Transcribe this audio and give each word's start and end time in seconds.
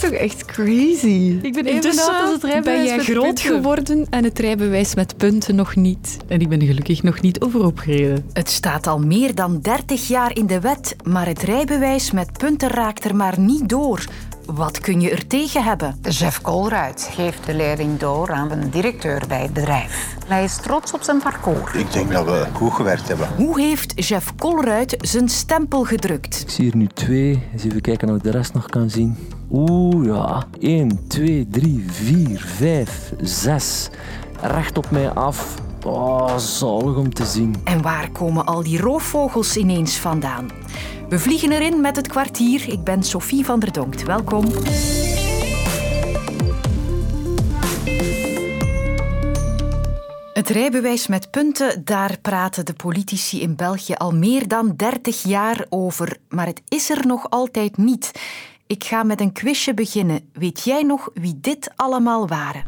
toch 0.00 0.10
echt 0.10 0.44
crazy? 0.44 1.38
Ik 1.42 1.52
ben 1.52 1.66
even 1.66 1.90
oud 1.90 2.22
als 2.22 2.32
het 2.32 2.44
rijbewijs 2.44 2.78
ben 2.78 2.86
jij 2.86 2.96
met 2.96 3.06
groot 3.06 3.24
punten. 3.24 3.44
geworden 3.44 4.06
en 4.10 4.24
het 4.24 4.38
rijbewijs 4.38 4.94
met 4.94 5.16
punten 5.16 5.54
nog 5.54 5.76
niet. 5.76 6.16
En 6.26 6.40
ik 6.40 6.48
ben 6.48 6.62
gelukkig 6.62 7.02
nog 7.02 7.20
niet 7.20 7.40
overop 7.40 7.78
gereden. 7.78 8.24
Het 8.32 8.50
staat 8.50 8.86
al 8.86 8.98
meer 8.98 9.34
dan 9.34 9.60
30 9.60 10.08
jaar 10.08 10.36
in 10.36 10.46
de 10.46 10.60
wet, 10.60 10.96
maar 11.04 11.26
het 11.26 11.42
rijbewijs 11.42 12.10
met 12.10 12.32
punten 12.32 12.68
raakt 12.68 13.04
er 13.04 13.16
maar 13.16 13.38
niet 13.38 13.68
door. 13.68 14.04
Wat 14.54 14.80
kun 14.80 15.00
je 15.00 15.10
er 15.10 15.26
tegen 15.26 15.64
hebben? 15.64 15.98
Jeff 16.02 16.40
Colruit 16.40 17.08
geeft 17.12 17.46
de 17.46 17.54
leiding 17.54 17.98
door 17.98 18.32
aan 18.32 18.50
een 18.50 18.70
directeur 18.70 19.22
bij 19.28 19.42
het 19.42 19.52
bedrijf. 19.52 20.16
Hij 20.26 20.44
is 20.44 20.56
trots 20.56 20.92
op 20.92 21.02
zijn 21.02 21.18
parcours. 21.22 21.74
Ik 21.74 21.92
denk 21.92 22.12
dat 22.12 22.24
we 22.24 22.46
goed 22.52 22.72
gewerkt 22.72 23.08
hebben. 23.08 23.28
Hoe 23.36 23.60
heeft 23.60 24.06
Jeff 24.08 24.34
Colruit 24.36 24.96
zijn 24.98 25.28
stempel 25.28 25.84
gedrukt? 25.84 26.40
Ik 26.40 26.50
zie 26.50 26.64
hier 26.64 26.76
nu 26.76 26.86
twee. 26.86 27.48
Eens 27.52 27.64
even 27.64 27.80
kijken 27.80 28.08
of 28.08 28.16
ik 28.16 28.22
de 28.22 28.30
rest 28.30 28.52
nog 28.52 28.66
kan 28.66 28.90
zien. 28.90 29.16
Oeh, 29.50 30.06
ja. 30.06 30.44
1, 30.60 31.08
2, 31.08 31.46
3, 31.50 31.84
4, 31.88 32.44
5, 32.56 33.12
6. 33.20 33.88
Recht 34.40 34.78
op 34.78 34.90
mij 34.90 35.10
af. 35.10 35.54
Oh, 35.86 36.38
zalig 36.38 36.96
om 36.96 37.14
te 37.14 37.24
zien. 37.24 37.54
En 37.64 37.82
waar 37.82 38.10
komen 38.10 38.46
al 38.46 38.62
die 38.62 38.80
roofvogels 38.80 39.56
ineens 39.56 39.96
vandaan? 39.96 40.50
We 41.08 41.18
vliegen 41.18 41.52
erin 41.52 41.80
met 41.80 41.96
het 41.96 42.08
kwartier. 42.08 42.68
Ik 42.68 42.84
ben 42.84 43.02
Sophie 43.02 43.44
van 43.44 43.60
der 43.60 43.72
Donkt. 43.72 44.02
Welkom. 44.02 44.44
Het 50.32 50.48
rijbewijs 50.48 51.06
met 51.06 51.30
punten, 51.30 51.84
daar 51.84 52.18
praten 52.22 52.64
de 52.64 52.72
politici 52.72 53.40
in 53.40 53.56
België 53.56 53.94
al 53.94 54.14
meer 54.14 54.48
dan 54.48 54.72
30 54.76 55.22
jaar 55.22 55.66
over. 55.68 56.16
Maar 56.28 56.46
het 56.46 56.62
is 56.68 56.90
er 56.90 57.06
nog 57.06 57.30
altijd 57.30 57.76
niet. 57.76 58.12
Ik 58.66 58.84
ga 58.84 59.02
met 59.02 59.20
een 59.20 59.32
quizje 59.32 59.74
beginnen. 59.74 60.30
Weet 60.32 60.64
jij 60.64 60.82
nog 60.82 61.10
wie 61.14 61.38
dit 61.40 61.70
allemaal 61.76 62.28
waren? 62.28 62.64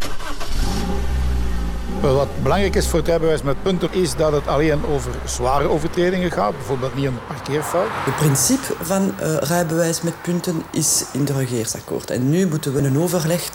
Wat 2.02 2.28
belangrijk 2.42 2.74
is 2.74 2.88
voor 2.88 2.98
het 2.98 3.08
rijbewijs 3.08 3.42
met 3.42 3.62
punten 3.62 3.88
is 3.92 4.14
dat 4.14 4.32
het 4.32 4.46
alleen 4.46 4.86
over 4.86 5.10
zware 5.24 5.68
overtredingen 5.68 6.30
gaat, 6.30 6.52
bijvoorbeeld 6.52 6.94
niet 6.94 7.06
een 7.06 7.18
parkeerfout. 7.26 7.86
Het 7.90 8.16
principe 8.16 8.74
van 8.80 9.14
eh, 9.18 9.36
rijbewijs 9.36 10.02
met 10.02 10.22
punten 10.22 10.62
is 10.70 11.04
in 11.12 11.24
de 11.24 11.32
regeersakkoord. 11.32 12.10
En 12.10 12.30
nu 12.30 12.46
moeten 12.46 12.72
we 12.72 12.80
een 12.80 12.98
overleg 12.98 13.50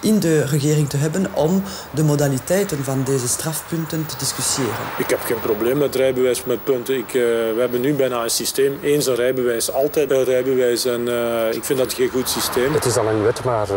in 0.00 0.18
de 0.18 0.44
regering 0.44 0.88
te 0.88 0.96
hebben 0.96 1.34
om 1.34 1.62
de 1.90 2.02
modaliteiten 2.02 2.84
van 2.84 3.02
deze 3.04 3.28
strafpunten 3.28 4.06
te 4.06 4.14
discussiëren. 4.18 4.74
Ik 4.98 5.10
heb 5.10 5.20
geen 5.20 5.40
probleem 5.40 5.78
met 5.78 5.94
rijbewijs 5.94 6.44
met 6.44 6.64
punten. 6.64 6.96
Ik, 6.96 7.08
eh, 7.08 7.12
we 7.12 7.56
hebben 7.58 7.80
nu 7.80 7.94
bijna 7.94 8.22
een 8.22 8.30
systeem. 8.30 8.78
Eens 8.82 9.06
een 9.06 9.14
rijbewijs, 9.14 9.72
altijd 9.72 10.10
een 10.10 10.24
rijbewijs. 10.24 10.84
En 10.84 11.08
eh, 11.08 11.54
ik 11.56 11.64
vind 11.64 11.78
dat 11.78 11.92
geen 11.92 12.08
goed 12.08 12.28
systeem. 12.28 12.72
Het 12.72 12.84
is 12.84 12.96
al 12.96 13.06
een 13.06 13.22
wet, 13.22 13.44
maar 13.44 13.70
eh, 13.70 13.76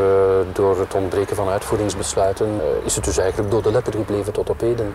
door 0.54 0.80
het 0.80 0.94
ontbreken 0.94 1.36
van 1.36 1.48
uitvoeringsbesluiten 1.48 2.62
is 2.86 2.96
het 2.96 3.04
dus 3.04 3.18
eigenlijk 3.18 3.52
door 3.52 3.62
de 3.62 3.72
letter 3.72 3.94
gebleven 3.94 4.12
tot 4.22 4.50
op 4.50 4.60
heden. 4.60 4.94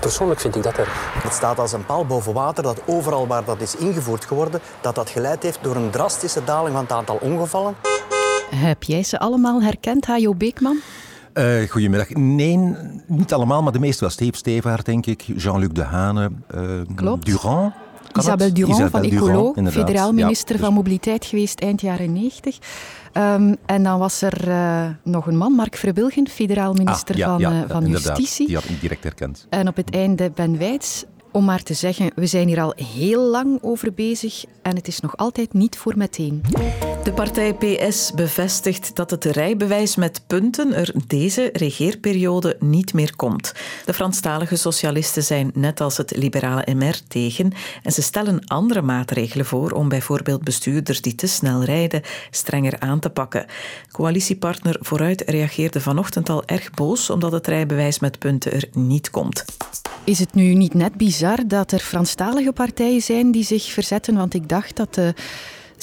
Persoonlijk 0.00 0.40
vind 0.40 0.56
ik 0.56 0.62
dat 0.62 0.78
erg. 0.78 1.22
Het 1.22 1.32
staat 1.32 1.58
als 1.58 1.72
een 1.72 1.86
paal 1.86 2.06
boven 2.06 2.32
water 2.32 2.62
dat 2.62 2.80
overal 2.86 3.26
waar 3.26 3.44
dat 3.44 3.60
is 3.60 3.76
ingevoerd 3.76 4.24
geworden, 4.24 4.60
dat 4.80 4.94
dat 4.94 5.10
geleid 5.10 5.42
heeft 5.42 5.58
door 5.62 5.76
een 5.76 5.90
drastische 5.90 6.44
daling 6.44 6.74
van 6.74 6.82
het 6.84 6.92
aantal 6.92 7.18
ongevallen. 7.20 7.74
Heb 8.50 8.82
jij 8.82 9.02
ze 9.02 9.18
allemaal 9.18 9.62
herkend, 9.62 10.06
Hajo 10.06 10.34
Beekman? 10.34 10.76
Eh, 11.32 11.70
goedemiddag. 11.70 12.08
Nee, 12.10 12.76
niet 13.06 13.32
allemaal, 13.32 13.62
maar 13.62 13.72
de 13.72 13.78
meeste 13.78 14.00
wel. 14.00 14.10
Steve 14.10 14.36
Stevaart, 14.36 14.84
denk 14.84 15.06
ik. 15.06 15.20
Jean-Luc 15.36 15.68
Dehane. 15.72 16.30
eh 16.48 16.60
Klopt. 16.94 17.26
Durand. 17.26 17.74
Isabel? 18.18 18.52
Durand 18.54 18.74
Isabel 18.78 18.90
van 19.00 19.10
Ecolo, 19.10 19.52
federaal 19.70 20.06
Ja, 20.06 20.12
minister 20.12 20.56
dus- 20.56 20.64
van 20.64 20.74
Mobiliteit 20.74 21.24
geweest 21.24 21.60
eind 21.60 21.80
jaren 21.80 22.12
90. 22.12 22.58
Ehm, 23.12 23.54
en 23.66 23.82
dan 23.82 23.98
was 23.98 24.22
er 24.22 24.48
eh, 24.48 24.86
nog 25.02 25.26
een 25.26 25.36
man, 25.36 25.52
Mark 25.52 25.76
Verbilgen, 25.76 26.28
federaal 26.28 26.72
minister 26.74 27.14
Ah, 27.14 27.20
ja, 27.20 27.26
van, 27.28 27.40
ja, 27.40 27.64
van 27.68 27.84
inderdaad. 27.84 28.16
Justitie. 28.16 28.46
Die 28.46 28.54
had 28.56 28.64
ik 28.64 28.80
direct 28.80 29.02
herkend. 29.02 29.46
En 29.50 29.68
op 29.68 29.76
het 29.76 29.90
einde 29.94 30.30
Ben 30.34 30.58
Wijts. 30.58 31.04
Om 31.32 31.44
maar 31.44 31.62
te 31.62 31.74
zeggen, 31.74 32.10
we 32.14 32.26
zijn 32.26 32.48
hier 32.48 32.60
al 32.60 32.74
heel 32.94 33.20
lang 33.22 33.58
over 33.62 33.92
bezig 33.94 34.44
en 34.62 34.76
het 34.76 34.88
is 34.88 35.00
nog 35.00 35.16
altijd 35.16 35.52
niet 35.52 35.76
voor 35.76 35.92
meteen. 35.96 36.42
De 37.04 37.12
partij 37.12 37.54
PS 37.54 38.12
bevestigt 38.14 38.96
dat 38.96 39.10
het 39.10 39.24
rijbewijs 39.24 39.96
met 39.96 40.22
punten 40.26 40.74
er 40.74 40.94
deze 41.06 41.50
regeerperiode 41.52 42.56
niet 42.60 42.94
meer 42.94 43.16
komt. 43.16 43.52
De 43.84 43.94
Franstalige 43.94 44.56
socialisten 44.56 45.22
zijn 45.22 45.50
net 45.54 45.80
als 45.80 45.96
het 45.96 46.16
liberale 46.16 46.74
MR 46.74 46.98
tegen 47.08 47.52
en 47.82 47.92
ze 47.92 48.02
stellen 48.02 48.46
andere 48.46 48.82
maatregelen 48.82 49.46
voor 49.46 49.70
om 49.70 49.88
bijvoorbeeld 49.88 50.44
bestuurders 50.44 51.00
die 51.00 51.14
te 51.14 51.26
snel 51.26 51.64
rijden 51.64 52.02
strenger 52.30 52.80
aan 52.80 53.00
te 53.00 53.10
pakken. 53.10 53.46
Coalitiepartner 53.92 54.76
Vooruit 54.80 55.22
reageerde 55.26 55.80
vanochtend 55.80 56.28
al 56.28 56.44
erg 56.44 56.70
boos 56.70 57.10
omdat 57.10 57.32
het 57.32 57.46
rijbewijs 57.46 57.98
met 57.98 58.18
punten 58.18 58.52
er 58.52 58.68
niet 58.72 59.10
komt. 59.10 59.44
Is 60.04 60.18
het 60.18 60.34
nu 60.34 60.54
niet 60.54 60.74
net 60.74 60.94
bizar 60.94 61.38
dat 61.46 61.72
er 61.72 61.78
Franstalige 61.78 62.52
partijen 62.52 63.02
zijn 63.02 63.30
die 63.30 63.44
zich 63.44 63.64
verzetten? 63.72 64.14
Want 64.14 64.34
ik 64.34 64.48
dacht 64.48 64.76
dat 64.76 64.94
de 64.94 65.14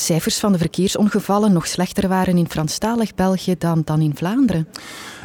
cijfers 0.05 0.39
van 0.39 0.51
de 0.51 0.57
verkeersongevallen 0.57 1.53
nog 1.53 1.67
slechter 1.67 2.07
waren 2.07 2.37
in 2.37 2.49
Franstalig 2.49 3.15
België 3.15 3.55
dan, 3.57 3.81
dan 3.85 4.01
in 4.01 4.15
Vlaanderen. 4.15 4.67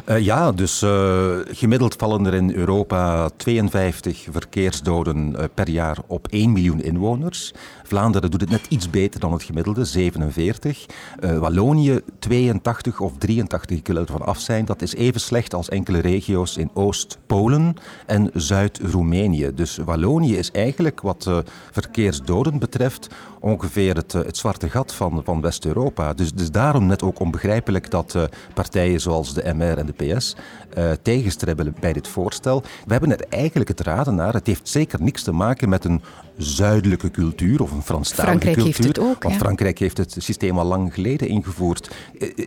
Eh, 0.07 0.19
ja, 0.19 0.51
dus 0.51 0.81
eh, 0.81 1.37
gemiddeld 1.45 1.95
vallen 1.95 2.25
er 2.25 2.33
in 2.33 2.53
Europa 2.53 3.29
52 3.35 4.27
verkeersdoden 4.31 5.35
eh, 5.35 5.45
per 5.53 5.69
jaar 5.69 5.97
op 6.07 6.27
1 6.29 6.51
miljoen 6.51 6.81
inwoners. 6.81 7.53
Vlaanderen 7.83 8.31
doet 8.31 8.41
het 8.41 8.49
net 8.49 8.65
iets 8.69 8.89
beter 8.89 9.19
dan 9.19 9.33
het 9.33 9.43
gemiddelde, 9.43 9.85
47. 9.85 10.85
Eh, 11.19 11.37
Wallonië 11.37 11.99
82 12.19 12.99
of 12.99 13.17
83, 13.17 13.77
ik 13.77 13.87
wil 13.87 14.05
af 14.05 14.39
zijn. 14.39 14.65
Dat 14.65 14.81
is 14.81 14.95
even 14.95 15.21
slecht 15.21 15.53
als 15.53 15.69
enkele 15.69 15.99
regio's 15.99 16.57
in 16.57 16.69
Oost-Polen 16.73 17.73
en 18.05 18.29
Zuid-Roemenië. 18.33 19.51
Dus 19.55 19.77
Wallonië 19.77 20.37
is 20.37 20.51
eigenlijk 20.51 21.01
wat 21.01 21.31
verkeersdoden 21.71 22.59
betreft 22.59 23.07
ongeveer 23.39 23.95
het, 23.95 24.11
het 24.11 24.37
zwarte 24.37 24.69
gat 24.69 24.93
van, 24.93 25.21
van 25.23 25.41
West-Europa. 25.41 26.13
Dus, 26.13 26.33
dus 26.33 26.51
daarom 26.51 26.85
net 26.85 27.03
ook 27.03 27.19
onbegrijpelijk 27.19 27.91
dat 27.91 28.17
partijen 28.53 29.01
zoals 29.01 29.33
de 29.33 29.53
MR 29.53 29.77
en 29.77 29.85
de 29.85 29.95
PS 29.97 30.35
eh, 30.73 30.91
tegenstribbelen 31.01 31.75
bij 31.79 31.93
dit 31.93 32.07
voorstel. 32.07 32.61
We 32.85 32.91
hebben 32.91 33.11
er 33.11 33.25
eigenlijk 33.29 33.69
het 33.69 33.79
raden 33.81 34.15
naar. 34.15 34.33
Het 34.33 34.47
heeft 34.47 34.67
zeker 34.69 35.01
niks 35.01 35.23
te 35.23 35.31
maken 35.31 35.69
met 35.69 35.85
een 35.85 36.01
zuidelijke 36.37 37.11
cultuur 37.11 37.61
of 37.61 37.71
een 37.71 37.81
Franstalige 37.81 38.27
Frankrijk 38.27 38.55
cultuur. 38.55 38.75
heeft 38.75 38.97
het 38.97 38.99
ook, 39.05 39.23
Want? 39.23 39.35
Frankrijk 39.35 39.79
heeft 39.79 39.97
het 39.97 40.15
systeem 40.17 40.59
al 40.59 40.65
lang 40.65 40.93
geleden 40.93 41.27
ingevoerd. 41.27 41.95
Eh, 42.19 42.27
eh, 42.37 42.45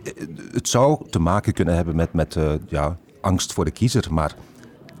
Het 0.51 0.67
zou 0.67 1.09
te 1.09 1.19
maken 1.19 1.53
kunnen 1.53 1.75
hebben 1.75 1.95
met, 1.95 2.13
met 2.13 2.37
ja, 2.67 2.97
angst 3.21 3.53
voor 3.53 3.65
de 3.65 3.71
kiezer, 3.71 4.07
maar 4.13 4.35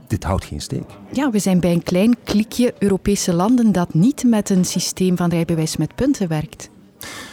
dit 0.07 0.23
houdt 0.23 0.45
geen 0.45 0.61
steek. 0.61 0.83
Ja, 1.11 1.29
we 1.29 1.39
zijn 1.39 1.59
bij 1.59 1.71
een 1.71 1.83
klein 1.83 2.15
klikje 2.23 2.73
Europese 2.79 3.33
landen 3.33 3.71
dat 3.71 3.93
niet 3.93 4.23
met 4.23 4.49
een 4.49 4.65
systeem 4.65 5.17
van 5.17 5.29
rijbewijs 5.29 5.77
met 5.77 5.95
punten 5.95 6.27
werkt. 6.27 6.70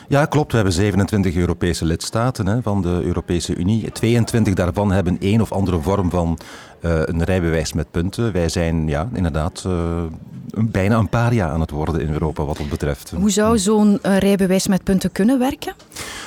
Ja, 0.08 0.24
klopt. 0.24 0.50
We 0.50 0.56
hebben 0.56 0.74
27 0.74 1.36
Europese 1.36 1.84
lidstaten 1.84 2.46
hè, 2.46 2.62
van 2.62 2.82
de 2.82 3.00
Europese 3.02 3.54
Unie. 3.54 3.92
22 3.92 4.54
daarvan 4.54 4.92
hebben 4.92 5.16
een 5.20 5.40
of 5.40 5.52
andere 5.52 5.80
vorm 5.80 6.10
van 6.10 6.38
een 6.80 7.24
rijbewijs 7.24 7.72
met 7.72 7.90
punten. 7.90 8.32
Wij 8.32 8.48
zijn 8.48 8.88
ja, 8.88 9.08
inderdaad 9.14 9.62
eh, 9.66 10.02
een- 10.50 10.70
bijna 10.70 10.96
een 10.96 11.08
paria 11.08 11.48
aan 11.48 11.60
het 11.60 11.70
worden 11.70 12.00
in 12.00 12.12
Europa 12.12 12.44
wat 12.44 12.56
dat 12.56 12.68
betreft. 12.68 13.10
Hoe 13.16 13.30
zou 13.30 13.58
zo'n 13.58 13.98
eh, 14.02 14.16
rijbewijs 14.18 14.66
met 14.66 14.84
punten 14.84 15.12
kunnen 15.12 15.38
werken? 15.38 15.72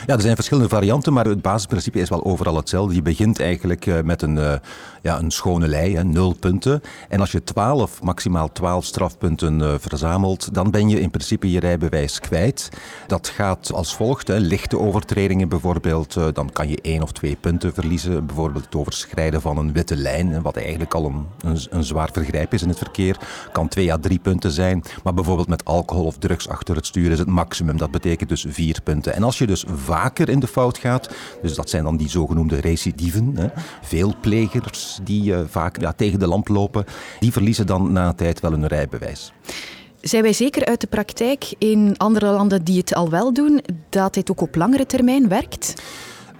Ja, 0.05 0.13
er 0.15 0.21
zijn 0.21 0.35
verschillende 0.35 0.69
varianten, 0.69 1.13
maar 1.13 1.25
het 1.25 1.41
basisprincipe 1.41 1.99
is 1.99 2.09
wel 2.09 2.25
overal 2.25 2.55
hetzelfde. 2.55 2.95
Je 2.95 3.01
begint 3.01 3.39
eigenlijk 3.39 3.85
eh, 3.85 4.01
met 4.03 4.21
een, 4.21 4.37
eh, 4.37 4.53
ja, 5.01 5.19
een 5.19 5.31
schone 5.31 5.67
lei, 5.67 5.95
hè, 5.95 6.03
nul 6.03 6.33
punten. 6.39 6.81
En 7.09 7.19
als 7.19 7.31
je 7.31 7.43
12, 7.43 8.01
maximaal 8.01 8.51
12 8.51 8.85
strafpunten 8.85 9.61
eh, 9.61 9.73
verzamelt, 9.79 10.53
dan 10.53 10.71
ben 10.71 10.89
je 10.89 10.99
in 10.99 11.11
principe 11.11 11.51
je 11.51 11.59
rijbewijs 11.59 12.19
kwijt. 12.19 12.69
Dat 13.07 13.27
gaat 13.27 13.73
als 13.73 13.95
volgt. 13.95 14.27
Hè. 14.27 14.37
Lichte 14.37 14.79
overtredingen 14.79 15.49
bijvoorbeeld, 15.49 16.15
eh, 16.15 16.25
dan 16.33 16.49
kan 16.51 16.69
je 16.69 16.79
één 16.81 17.01
of 17.01 17.11
twee 17.11 17.37
punten 17.39 17.73
verliezen. 17.73 18.25
Bijvoorbeeld 18.25 18.65
het 18.65 18.75
overschrijden 18.75 19.41
van 19.41 19.57
een 19.57 19.73
witte 19.73 19.95
lijn, 19.95 20.40
wat 20.41 20.57
eigenlijk 20.57 20.93
al 20.93 21.05
een, 21.05 21.25
een, 21.41 21.59
een 21.69 21.83
zwaar 21.83 22.09
vergrijp 22.13 22.53
is 22.53 22.61
in 22.61 22.69
het 22.69 22.77
verkeer. 22.77 23.17
Kan 23.51 23.67
twee 23.67 23.93
à 23.93 23.97
drie 23.97 24.19
punten 24.19 24.51
zijn. 24.51 24.83
Maar 25.03 25.13
bijvoorbeeld 25.13 25.47
met 25.47 25.65
alcohol 25.65 26.05
of 26.05 26.17
drugs 26.17 26.47
achter 26.47 26.75
het 26.75 26.85
stuur 26.85 27.11
is 27.11 27.19
het 27.19 27.27
maximum. 27.27 27.77
Dat 27.77 27.91
betekent 27.91 28.29
dus 28.29 28.45
vier 28.49 28.81
punten. 28.83 29.13
En 29.13 29.23
als 29.23 29.37
je 29.37 29.47
dus 29.47 29.65
vaker 29.75 30.29
in 30.29 30.39
de 30.39 30.47
fout 30.47 30.77
gaat, 30.77 31.09
dus 31.41 31.55
dat 31.55 31.69
zijn 31.69 31.83
dan 31.83 31.97
die 31.97 32.09
zogenoemde 32.09 32.59
recidieven, 32.59 33.31
hè, 33.35 33.47
veel 33.81 34.13
plegers 34.21 34.99
die 35.03 35.33
eh, 35.33 35.41
vaak 35.47 35.81
ja, 35.81 35.93
tegen 35.93 36.19
de 36.19 36.27
lamp 36.27 36.47
lopen, 36.47 36.85
die 37.19 37.31
verliezen 37.31 37.67
dan 37.67 37.91
na 37.91 38.07
een 38.07 38.15
tijd 38.15 38.39
wel 38.39 38.51
hun 38.51 38.67
rijbewijs. 38.67 39.33
Zijn 40.01 40.23
wij 40.23 40.33
zeker 40.33 40.65
uit 40.65 40.81
de 40.81 40.87
praktijk 40.87 41.53
in 41.57 41.97
andere 41.97 42.31
landen 42.31 42.63
die 42.63 42.77
het 42.77 42.95
al 42.95 43.09
wel 43.09 43.33
doen, 43.33 43.61
dat 43.89 44.13
dit 44.13 44.31
ook 44.31 44.41
op 44.41 44.55
langere 44.55 44.85
termijn 44.85 45.27
werkt? 45.27 45.73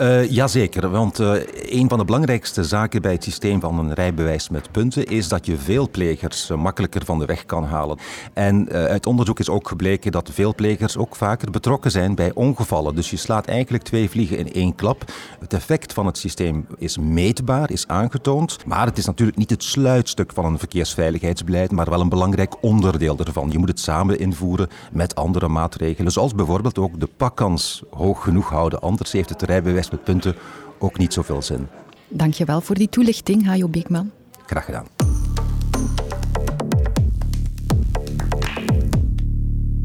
Uh, 0.02 0.30
jazeker, 0.30 0.90
want 0.90 1.20
uh, 1.20 1.34
een 1.52 1.90
van 1.90 1.98
de 1.98 2.06
belangrijkste 2.06 2.64
zaken 2.64 3.02
bij 3.02 3.12
het 3.12 3.24
systeem 3.24 3.60
van 3.60 3.80
een 3.80 3.94
rijbewijs 3.94 4.50
met 4.50 4.72
punten 4.72 5.06
is 5.06 5.28
dat 5.28 5.46
je 5.46 5.58
veelplegers 5.58 6.50
uh, 6.50 6.58
makkelijker 6.58 7.06
van 7.06 7.20
de 7.20 7.26
weg 7.26 7.46
kan 7.46 7.64
halen. 7.64 7.98
En 8.34 8.70
uit 8.70 9.06
onderzoek 9.06 9.40
is 9.40 9.50
ook 9.50 9.68
gebleken 9.68 10.12
dat 10.12 10.30
veelplegers 10.34 10.98
ook 10.98 11.16
vaker 11.16 11.52
betrokken 11.52 11.92
zijn 11.92 12.16
bij 12.16 12.32
ongevallen. 12.34 12.96
Dus 12.96 13.10
je 13.10 13.18
slaat 13.18 13.46
eigenlijk 13.46 13.84
twee 13.84 14.10
vliegen 14.10 14.38
in 14.38 14.54
één 14.54 14.76
klap. 14.76 15.04
Het 15.40 15.54
effect 15.54 15.94
van 15.94 16.06
het 16.06 16.18
systeem 16.18 16.66
is 16.78 16.98
meetbaar, 16.98 17.72
is 17.72 17.88
aangetoond, 17.88 18.66
maar 18.66 18.86
het 18.86 18.98
is 18.98 19.06
natuurlijk 19.06 19.38
niet 19.38 19.50
het 19.50 19.64
sluitstuk 19.64 20.32
van 20.34 20.46
een 20.46 20.60
verkeersveiligheidsbeleid, 20.60 21.72
maar 21.72 21.90
wel 21.90 22.02
een 22.02 22.10
belangrijk 22.10 22.64
onderdeel 22.64 23.18
ervan. 23.18 23.52
Je 23.52 23.58
moet 23.58 23.70
het 23.70 23.80
samen 23.80 24.20
invoeren 24.20 24.70
met 24.92 25.16
andere 25.16 25.48
maatregelen, 25.48 26.12
zoals 26.12 26.36
bijvoorbeeld 26.36 26.80
ook 26.80 27.00
de 27.00 27.10
pakkans 27.18 27.84
hoog 27.90 28.24
genoeg 28.24 28.50
houden. 28.50 28.82
Anders 28.82 29.12
heeft 29.12 29.30
het 29.30 29.42
rijbewijs 29.42 29.90
met 29.92 30.04
punten 30.04 30.36
ook 30.80 30.98
niet 30.98 31.14
zoveel 31.14 31.42
zin. 31.42 31.68
Dankjewel 32.08 32.62
voor 32.62 32.76
die 32.76 32.90
toelichting, 32.90 33.46
Hajo 33.46 33.68
Beekman. 33.68 34.12
Graag 34.46 34.66
gedaan. 34.66 34.88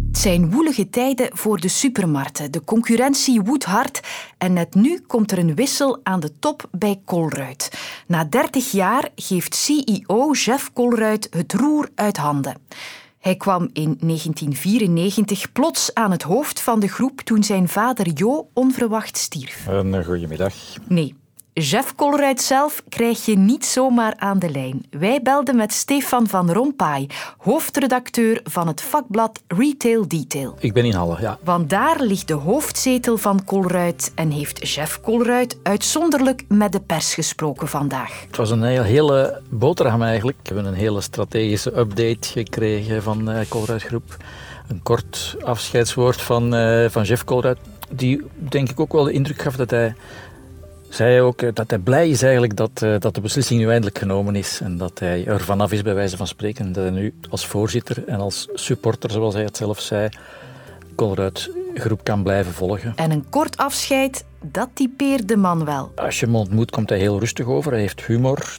Het 0.07 0.25
zijn 0.25 0.51
woelige 0.51 0.91
tijden 0.91 1.29
voor 1.33 1.61
de 1.61 1.69
supermarkten. 1.69 2.53
De 2.53 2.65
concurrentie 2.65 3.41
woedt 3.41 3.65
hard 3.65 4.01
en 4.39 4.53
net 4.53 4.75
nu 4.75 5.01
komt 5.07 5.33
er 5.33 5.39
een 5.39 5.55
wissel 5.55 6.01
aan 6.03 6.21
de 6.21 6.39
top 6.39 6.69
bij 6.71 7.01
Colruyt. 7.05 7.73
Na 8.07 8.25
30 8.25 8.71
jaar 8.71 9.09
geeft 9.15 9.55
CEO 9.55 10.33
Jeff 10.33 10.73
Colruyt 10.73 11.29
het 11.31 11.53
roer 11.53 11.89
uit 11.95 12.17
handen. 12.17 12.57
Hij 13.27 13.37
kwam 13.37 13.71
in 13.73 13.99
1994 14.01 15.53
plots 15.53 15.95
aan 15.95 16.11
het 16.11 16.23
hoofd 16.23 16.61
van 16.61 16.81
de 16.81 16.89
groep 16.89 17.21
toen 17.21 17.45
zijn 17.45 17.69
vader 17.69 18.09
Jo 18.09 18.49
onverwacht 18.53 19.17
stierf. 19.17 19.67
Een 19.67 20.05
goedemiddag. 20.05 20.55
Nee, 20.89 21.15
Jeff 21.61 21.95
Colruyt 21.95 22.43
zelf 22.43 22.83
krijg 22.89 23.25
je 23.25 23.39
niet 23.39 23.65
zomaar 23.65 24.15
aan 24.17 24.39
de 24.39 24.51
lijn. 24.51 24.87
Wij 24.91 25.23
belden 25.23 25.57
met 25.57 25.73
Stefan 25.73 26.27
van 26.27 26.53
Rompuy, 26.53 27.09
hoofdredacteur 27.39 28.41
van 28.45 28.67
het 28.67 28.83
vakblad 28.83 29.43
Retail 29.49 30.09
Detail. 30.09 30.57
Ik 30.59 30.73
ben 30.73 30.85
in 30.85 30.93
Halle, 30.93 31.17
ja. 31.21 31.39
Want 31.43 31.71
daar 31.71 32.01
ligt 32.01 32.29
de 32.29 32.35
hoofdzetel 32.35 33.17
van 33.17 33.45
Colruyt 33.45 34.13
en 34.15 34.31
heeft 34.31 34.69
Jeff 34.69 35.01
Colruyt 35.01 35.59
uitzonderlijk 35.63 36.45
met 36.49 36.73
de 36.73 36.81
pers 36.81 37.15
gesproken 37.15 37.69
vandaag. 37.69 38.23
Het 38.27 38.37
was 38.37 38.51
een 38.51 38.63
hele, 38.63 38.83
hele 38.83 39.43
boterham 39.51 40.03
eigenlijk. 40.03 40.39
We 40.43 40.55
hebben 40.55 40.73
een 40.73 40.79
hele 40.79 41.01
strategische 41.01 41.79
update 41.79 42.29
gekregen 42.29 43.03
van 43.03 43.31
uh, 43.31 43.39
Colruyt 43.49 43.83
Groep. 43.83 44.17
Een 44.69 44.83
kort 44.83 45.37
afscheidswoord 45.45 46.21
van, 46.21 46.55
uh, 46.55 46.89
van 46.89 47.03
Jeff 47.03 47.25
Colruyt, 47.25 47.59
die 47.91 48.23
denk 48.37 48.71
ik 48.71 48.81
ook 48.81 48.93
wel 48.93 49.05
de 49.05 49.13
indruk 49.13 49.43
gaf 49.43 49.57
dat 49.57 49.71
hij 49.71 49.95
zei 50.89 51.21
ook 51.21 51.43
eh, 51.43 51.49
dat 51.55 51.71
hij 51.71 51.79
blij 51.79 52.09
is 52.09 52.23
eigenlijk 52.23 52.57
dat, 52.57 52.83
eh, 52.83 52.95
dat 52.99 53.15
de 53.15 53.21
beslissing 53.21 53.61
nu 53.61 53.71
eindelijk 53.71 53.99
genomen 53.99 54.37
is. 54.37 54.61
En 54.61 54.77
dat 54.77 54.99
hij 54.99 55.27
er 55.27 55.41
vanaf 55.41 55.73
is, 55.73 55.83
bij 55.83 55.95
wijze 55.95 56.17
van 56.17 56.27
spreken. 56.27 56.73
Dat 56.73 56.83
hij 56.83 56.93
nu 56.93 57.15
als 57.31 57.47
voorzitter 57.47 58.05
en 58.07 58.21
als 58.21 58.49
supporter, 58.55 59.11
zoals 59.11 59.35
hij 59.35 59.43
het 59.43 59.57
zelf 59.57 59.81
zei, 59.81 60.09
Colruyt 60.95 61.51
groep 61.75 62.05
kan 62.05 62.23
blijven 62.23 62.53
volgen. 62.53 62.93
En 62.97 63.11
een 63.11 63.29
kort 63.31 63.57
afscheid, 63.57 64.25
dat 64.43 64.69
typeert 64.73 65.29
de 65.29 65.37
man 65.37 65.65
wel. 65.65 65.93
Als 65.95 66.21
je 66.21 66.27
hem 66.27 66.37
ontmoet, 66.37 66.71
komt 66.71 66.89
hij 66.89 66.99
heel 66.99 67.19
rustig 67.19 67.47
over. 67.47 67.73
Hij 67.73 67.81
heeft 67.81 68.05
humor. 68.05 68.57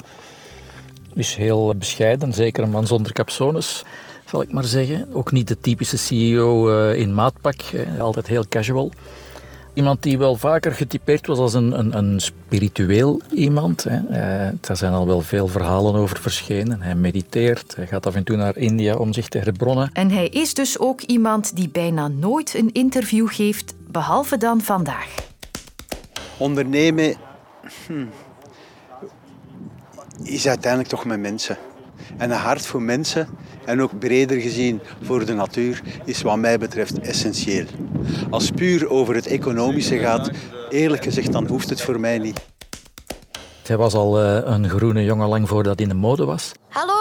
Is 1.13 1.35
heel 1.35 1.75
bescheiden, 1.75 2.33
zeker 2.33 2.63
een 2.63 2.69
man 2.69 2.87
zonder 2.87 3.13
capsones, 3.13 3.83
zal 4.25 4.41
ik 4.41 4.51
maar 4.51 4.63
zeggen. 4.63 5.07
Ook 5.13 5.31
niet 5.31 5.47
de 5.47 5.59
typische 5.59 5.97
CEO 5.97 6.69
eh, 6.69 6.99
in 6.99 7.13
maatpak, 7.13 7.55
altijd 7.99 8.27
heel 8.27 8.47
casual. 8.49 8.91
Iemand 9.77 10.03
die 10.03 10.17
wel 10.17 10.35
vaker 10.35 10.71
getypeerd 10.71 11.27
was 11.27 11.37
als 11.37 11.53
een, 11.53 11.79
een, 11.79 11.97
een 11.97 12.19
spiritueel 12.19 13.21
iemand. 13.31 13.83
Hè. 13.83 13.97
Uh, 13.97 14.53
daar 14.61 14.77
zijn 14.77 14.93
al 14.93 15.07
wel 15.07 15.21
veel 15.21 15.47
verhalen 15.47 15.95
over 15.95 16.19
verschenen. 16.19 16.81
Hij 16.81 16.95
mediteert, 16.95 17.75
hij 17.75 17.87
gaat 17.87 18.05
af 18.05 18.15
en 18.15 18.23
toe 18.23 18.35
naar 18.35 18.57
India 18.57 18.95
om 18.95 19.13
zich 19.13 19.27
te 19.27 19.37
herbronnen. 19.37 19.89
En 19.93 20.11
hij 20.11 20.27
is 20.27 20.53
dus 20.53 20.79
ook 20.79 21.01
iemand 21.01 21.55
die 21.55 21.69
bijna 21.69 22.07
nooit 22.07 22.53
een 22.53 22.69
interview 22.71 23.27
geeft, 23.29 23.73
behalve 23.87 24.37
dan 24.37 24.61
vandaag. 24.61 25.15
Ondernemen 26.37 27.15
hm, 27.87 28.05
is 30.23 30.47
uiteindelijk 30.47 30.89
toch 30.89 31.05
met 31.05 31.19
mensen. 31.19 31.57
En 32.17 32.31
een 32.31 32.37
hart 32.37 32.65
voor 32.65 32.81
mensen 32.81 33.27
en 33.65 33.81
ook 33.81 33.99
breder 33.99 34.39
gezien 34.39 34.81
voor 35.01 35.25
de 35.25 35.33
natuur 35.33 35.81
is 36.05 36.21
wat 36.21 36.37
mij 36.37 36.57
betreft 36.57 36.99
essentieel. 36.99 37.65
Als 38.29 38.45
het 38.45 38.55
puur 38.55 38.89
over 38.89 39.15
het 39.15 39.27
economische 39.27 39.97
gaat, 39.97 40.29
eerlijk 40.69 41.03
gezegd, 41.03 41.31
dan 41.31 41.47
hoeft 41.47 41.69
het 41.69 41.81
voor 41.81 41.99
mij 41.99 42.17
niet. 42.17 42.39
Hij 43.67 43.77
was 43.77 43.93
al 43.93 44.23
uh, 44.23 44.39
een 44.43 44.69
groene 44.69 45.03
jongen 45.03 45.27
lang 45.27 45.47
voordat 45.47 45.75
hij 45.75 45.83
in 45.83 45.93
de 45.93 45.99
mode 45.99 46.25
was. 46.25 46.51
Hallo, 46.69 46.93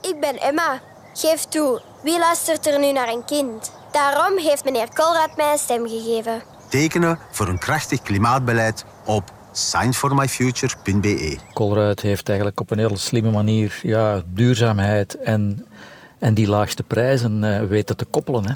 ik 0.00 0.16
ben 0.20 0.40
Emma. 0.40 0.80
Geef 1.12 1.44
toe, 1.44 1.80
wie 2.02 2.18
luistert 2.18 2.66
er 2.66 2.78
nu 2.78 2.92
naar 2.92 3.08
een 3.08 3.24
kind? 3.24 3.72
Daarom 3.92 4.38
heeft 4.38 4.64
meneer 4.64 4.88
Colruyt 4.94 5.36
mij 5.36 5.52
een 5.52 5.58
stem 5.58 5.88
gegeven. 5.88 6.42
Tekenen 6.68 7.18
voor 7.30 7.48
een 7.48 7.58
krachtig 7.58 8.02
klimaatbeleid 8.02 8.84
op 9.04 9.32
scienceformyfuture.be. 9.52 11.36
Colruyt 11.52 12.00
heeft 12.00 12.28
eigenlijk 12.28 12.60
op 12.60 12.70
een 12.70 12.78
hele 12.78 12.96
slimme 12.96 13.30
manier 13.30 13.80
ja, 13.82 14.22
duurzaamheid 14.34 15.14
en 15.14 15.66
en 16.22 16.34
die 16.34 16.48
laagste 16.48 16.82
prijzen 16.82 17.42
uh, 17.42 17.60
weten 17.60 17.96
te 17.96 18.04
koppelen. 18.04 18.46
Hè. 18.46 18.52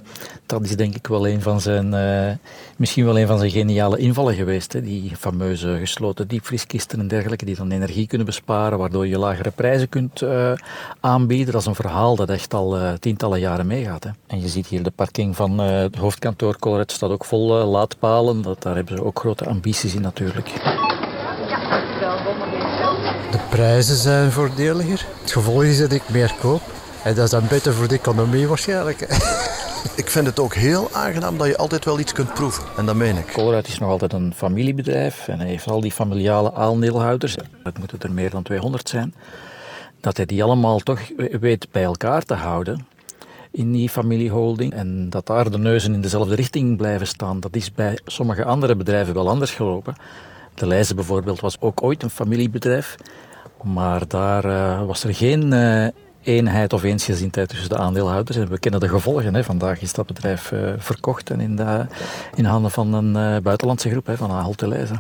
Dat 0.47 0.63
is 0.63 0.77
denk 0.77 0.95
ik 0.95 1.07
wel 1.07 1.29
een 1.29 1.43
van 1.43 1.61
zijn, 1.61 1.95
uh, 1.95 2.37
misschien 2.77 3.05
wel 3.05 3.19
een 3.19 3.27
van 3.27 3.39
zijn 3.39 3.51
geniale 3.51 3.99
invallen 3.99 4.35
geweest. 4.35 4.73
Hè. 4.73 4.83
Die 4.83 5.17
fameuze 5.17 5.77
gesloten 5.79 6.29
diepvrieskisten 6.29 7.01
en 7.01 7.09
dergelijke, 7.09 7.45
die 7.45 7.57
dan 7.57 7.71
energie 7.71 8.07
kunnen 8.07 8.27
besparen, 8.27 8.79
waardoor 8.79 9.07
je 9.07 9.19
lagere 9.19 9.51
prijzen 9.51 9.89
kunt 9.89 10.21
uh, 10.21 10.53
aanbieden. 11.01 11.53
Dat 11.53 11.61
is 11.61 11.67
een 11.67 11.75
verhaal 11.75 12.17
dat 12.17 12.31
echt 12.31 12.55
al 12.55 12.79
tientallen 13.01 13.41
jaren 13.41 13.67
meegaat. 13.67 14.05
Hè. 14.05 14.11
En 14.27 14.41
je 14.41 14.49
ziet 14.49 14.67
hier 14.67 14.83
de 14.83 14.91
parking 14.91 15.37
van 15.37 15.59
het 15.59 15.97
hoofdkantoor 15.97 16.59
Colruyt 16.59 16.93
staat 16.93 17.11
ook 17.11 17.25
vol 17.25 17.47
laadpalen. 17.65 18.43
Dat, 18.43 18.63
daar 18.63 18.75
hebben 18.75 18.97
ze 18.97 19.05
ook 19.05 19.19
grote 19.19 19.45
ambities 19.45 19.95
in 19.95 20.03
natuurlijk. 20.03 20.53
De 23.31 23.39
prijzen 23.51 23.97
zijn 23.97 24.33
voordeliger. 24.33 25.07
Het 25.21 25.33
gevolg 25.33 25.63
is 25.63 25.79
dat 25.79 25.93
ik 25.93 26.03
meer 26.09 26.35
koop. 26.41 26.63
En 27.07 27.15
dat 27.15 27.25
is 27.25 27.31
dan 27.31 27.49
beter 27.49 27.75
voor 27.75 27.89
de 27.89 27.95
economie 27.95 28.49
waarschijnlijk. 28.49 29.01
Ik 30.03 30.11
vind 30.11 30.27
het 30.27 30.41
ook 30.41 30.55
heel 30.55 30.93
aangenaam 30.93 31.39
dat 31.39 31.47
je 31.47 31.57
altijd 31.57 31.85
wel 31.85 31.99
iets 31.99 32.13
kunt 32.13 32.35
proeven. 32.35 32.65
En 32.77 32.87
dat 32.87 32.95
meen 32.95 33.17
ik. 33.17 33.33
Colruyt 33.33 33.69
is 33.69 33.79
nog 33.79 33.91
altijd 33.91 34.13
een 34.13 34.33
familiebedrijf. 34.35 35.29
En 35.29 35.39
hij 35.39 35.49
heeft 35.49 35.67
al 35.67 35.81
die 35.81 35.93
familiale 35.93 36.53
aandeelhouders. 36.53 37.37
Het 37.63 37.79
moeten 37.79 37.99
er 38.01 38.13
meer 38.13 38.31
dan 38.31 38.43
200 38.43 38.89
zijn. 38.89 39.15
Dat 40.01 40.17
hij 40.17 40.27
die 40.27 40.43
allemaal 40.43 40.79
toch 40.79 41.01
weet 41.41 41.67
bij 41.71 41.83
elkaar 41.83 42.23
te 42.23 42.35
houden 42.35 42.87
in 43.51 43.73
die 43.73 43.89
familieholding. 43.89 44.73
En 44.73 45.11
dat 45.11 45.27
daar 45.27 45.51
de 45.51 45.59
neuzen 45.59 45.95
in 45.95 46.01
dezelfde 46.01 46.35
richting 46.35 46.77
blijven 46.77 47.07
staan. 47.07 47.41
Dat 47.41 47.57
is 47.57 47.73
bij 47.73 47.99
sommige 48.05 48.45
andere 48.45 48.77
bedrijven 48.77 49.15
wel 49.15 49.29
anders 49.29 49.55
gelopen. 49.55 49.95
De 50.55 50.67
Leijze 50.67 50.95
bijvoorbeeld 50.95 51.41
was 51.41 51.61
ook 51.61 51.83
ooit 51.83 52.03
een 52.03 52.11
familiebedrijf. 52.11 52.97
Maar 53.63 54.09
daar 54.09 54.45
uh, 54.45 54.87
was 54.87 55.05
er 55.05 55.15
geen 55.15 55.53
uh, 55.53 55.87
eenheid 56.27 56.73
of 56.73 56.83
eensgezindheid 56.83 57.49
tussen 57.49 57.69
de 57.69 57.77
aandeelhouders. 57.77 58.37
En 58.37 58.49
we 58.49 58.59
kennen 58.59 58.81
de 58.81 58.89
gevolgen. 58.89 59.35
Hè. 59.35 59.45
Vandaag 59.45 59.81
is 59.81 59.93
dat 59.93 60.07
bedrijf 60.07 60.51
uh, 60.51 60.73
verkocht 60.79 61.31
en 61.31 61.41
in, 61.41 61.57
de, 61.57 61.87
in 62.35 62.45
handen 62.45 62.71
van 62.71 62.95
een 62.95 63.35
uh, 63.35 63.43
buitenlandse 63.43 63.91
groep, 63.91 64.07
hè, 64.07 64.17
van 64.17 64.55
Delhaize. 64.57 64.95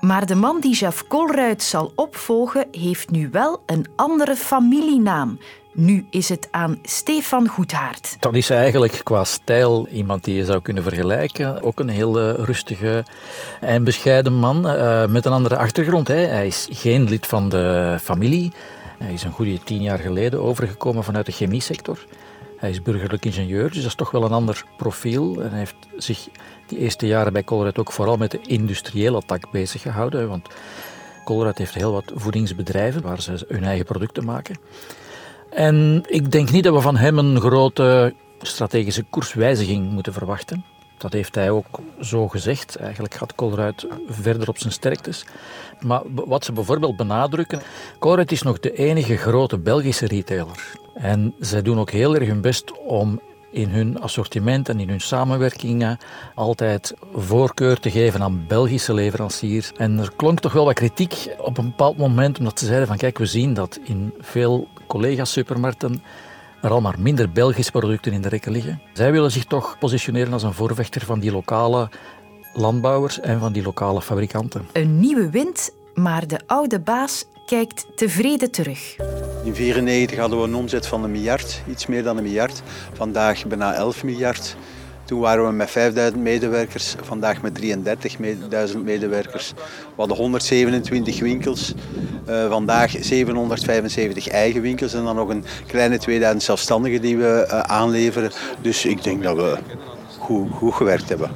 Maar 0.00 0.26
de 0.26 0.34
man 0.34 0.60
die 0.60 0.74
Jeff 0.74 1.06
Colruyt 1.06 1.62
zal 1.62 1.92
opvolgen, 1.94 2.66
heeft 2.70 3.10
nu 3.10 3.28
wel 3.32 3.62
een 3.66 3.86
andere 3.96 4.36
familienaam. 4.36 5.38
Nu 5.72 6.06
is 6.10 6.28
het 6.28 6.48
aan 6.50 6.78
Stefan 6.82 7.48
Goedhaart. 7.48 8.16
Dat 8.20 8.34
is 8.34 8.50
eigenlijk 8.50 9.00
qua 9.02 9.24
stijl 9.24 9.88
iemand 9.88 10.24
die 10.24 10.34
je 10.34 10.44
zou 10.44 10.62
kunnen 10.62 10.82
vergelijken. 10.82 11.62
Ook 11.62 11.80
een 11.80 11.88
heel 11.88 12.30
rustige 12.30 13.04
en 13.60 13.84
bescheiden 13.84 14.34
man 14.34 14.66
uh, 14.66 15.06
met 15.06 15.24
een 15.24 15.32
andere 15.32 15.56
achtergrond. 15.56 16.08
Hè. 16.08 16.14
Hij 16.14 16.46
is 16.46 16.68
geen 16.70 17.08
lid 17.08 17.26
van 17.26 17.48
de 17.48 17.96
familie. 18.00 18.52
Hij 18.98 19.12
is 19.12 19.22
een 19.22 19.32
goede 19.32 19.58
tien 19.64 19.82
jaar 19.82 19.98
geleden 19.98 20.42
overgekomen 20.42 21.04
vanuit 21.04 21.26
de 21.26 21.32
chemiesector. 21.32 22.04
Hij 22.56 22.70
is 22.70 22.82
burgerlijk 22.82 23.24
ingenieur, 23.24 23.66
dus 23.66 23.76
dat 23.76 23.86
is 23.86 23.94
toch 23.94 24.10
wel 24.10 24.24
een 24.24 24.32
ander 24.32 24.64
profiel. 24.76 25.42
En 25.42 25.50
hij 25.50 25.58
heeft 25.58 25.76
zich 25.96 26.28
die 26.66 26.78
eerste 26.78 27.06
jaren 27.06 27.32
bij 27.32 27.44
Colruyt 27.44 27.78
ook 27.78 27.92
vooral 27.92 28.16
met 28.16 28.30
de 28.30 28.40
industriële 28.40 29.22
tak 29.26 29.50
bezig 29.50 29.82
gehouden. 29.82 30.28
Want 30.28 30.48
Colruyt 31.24 31.58
heeft 31.58 31.74
heel 31.74 31.92
wat 31.92 32.12
voedingsbedrijven 32.14 33.02
waar 33.02 33.22
ze 33.22 33.44
hun 33.48 33.64
eigen 33.64 33.84
producten 33.84 34.24
maken. 34.24 34.56
En 35.50 36.02
ik 36.06 36.30
denk 36.30 36.50
niet 36.50 36.64
dat 36.64 36.74
we 36.74 36.80
van 36.80 36.96
hem 36.96 37.18
een 37.18 37.40
grote 37.40 38.14
strategische 38.40 39.04
koerswijziging 39.10 39.90
moeten 39.90 40.12
verwachten. 40.12 40.64
Dat 40.98 41.12
heeft 41.12 41.34
hij 41.34 41.50
ook 41.50 41.80
zo 42.00 42.28
gezegd. 42.28 42.76
Eigenlijk 42.76 43.14
gaat 43.14 43.34
Colruyt 43.34 43.86
verder 44.08 44.48
op 44.48 44.58
zijn 44.58 44.72
sterktes. 44.72 45.24
Maar 45.80 46.02
wat 46.04 46.44
ze 46.44 46.52
bijvoorbeeld 46.52 46.96
benadrukken, 46.96 47.60
Colruyt 47.98 48.32
is 48.32 48.42
nog 48.42 48.60
de 48.60 48.72
enige 48.72 49.16
grote 49.16 49.58
Belgische 49.58 50.06
retailer. 50.06 50.72
En 50.94 51.34
zij 51.38 51.62
doen 51.62 51.78
ook 51.78 51.90
heel 51.90 52.14
erg 52.14 52.28
hun 52.28 52.40
best 52.40 52.72
om 52.78 53.20
in 53.50 53.68
hun 53.68 54.00
assortiment 54.00 54.68
en 54.68 54.80
in 54.80 54.88
hun 54.88 55.00
samenwerkingen 55.00 55.98
altijd 56.34 56.94
voorkeur 57.14 57.80
te 57.80 57.90
geven 57.90 58.22
aan 58.22 58.44
Belgische 58.48 58.94
leveranciers. 58.94 59.72
En 59.76 59.98
er 59.98 60.12
klonk 60.16 60.40
toch 60.40 60.52
wel 60.52 60.64
wat 60.64 60.74
kritiek 60.74 61.28
op 61.38 61.58
een 61.58 61.64
bepaald 61.64 61.96
moment, 61.96 62.38
omdat 62.38 62.58
ze 62.58 62.66
zeiden 62.66 62.88
van 62.88 62.96
kijk, 62.96 63.18
we 63.18 63.26
zien 63.26 63.54
dat 63.54 63.78
in 63.82 64.14
veel 64.20 64.68
collega-supermarkten 64.86 66.02
er 66.62 66.70
al 66.70 66.80
maar 66.80 67.00
minder 67.00 67.30
Belgische 67.30 67.70
producten 67.70 68.12
in 68.12 68.22
de 68.22 68.28
rekken 68.28 68.52
liggen. 68.52 68.80
Zij 68.92 69.12
willen 69.12 69.30
zich 69.30 69.44
toch 69.44 69.78
positioneren 69.78 70.32
als 70.32 70.42
een 70.42 70.52
voorvechter 70.52 71.04
van 71.04 71.18
die 71.18 71.32
lokale 71.32 71.88
landbouwers 72.54 73.20
en 73.20 73.40
van 73.40 73.52
die 73.52 73.62
lokale 73.62 74.02
fabrikanten. 74.02 74.68
Een 74.72 75.00
nieuwe 75.00 75.30
wind, 75.30 75.70
maar 75.94 76.26
de 76.26 76.40
oude 76.46 76.80
baas 76.80 77.24
kijkt 77.46 77.86
tevreden 77.94 78.50
terug. 78.50 78.96
In 78.98 79.04
1994 79.04 80.18
hadden 80.18 80.38
we 80.38 80.44
een 80.44 80.54
omzet 80.54 80.86
van 80.86 81.04
een 81.04 81.10
miljard, 81.10 81.62
iets 81.68 81.86
meer 81.86 82.02
dan 82.02 82.16
een 82.16 82.22
miljard. 82.22 82.62
Vandaag 82.92 83.46
bijna 83.46 83.74
11 83.74 84.04
miljard. 84.04 84.56
Toen 85.08 85.20
waren 85.20 85.46
we 85.46 85.52
met 85.52 85.70
5000 85.70 86.22
medewerkers, 86.22 86.94
vandaag 87.02 87.42
met 87.42 87.60
33.000 88.72 88.78
medewerkers. 88.82 89.52
We 89.56 89.92
hadden 89.96 90.16
127 90.16 91.20
winkels, 91.20 91.74
uh, 92.28 92.48
vandaag 92.48 92.94
775 93.00 94.28
eigen 94.28 94.60
winkels 94.60 94.94
en 94.94 95.04
dan 95.04 95.16
nog 95.16 95.28
een 95.28 95.44
kleine 95.66 95.98
2000 95.98 96.42
zelfstandigen 96.42 97.00
die 97.00 97.16
we 97.16 97.46
uh, 97.46 97.60
aanleveren. 97.60 98.30
Dus 98.60 98.84
ik 98.84 99.02
denk 99.02 99.22
dat 99.22 99.36
we 99.36 99.58
goed, 100.18 100.74
gewerkt 100.74 101.08
hebben. 101.08 101.30